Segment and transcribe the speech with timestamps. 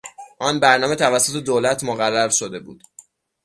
[0.39, 2.83] آن برنامه توسط دولت مقرر شده بود.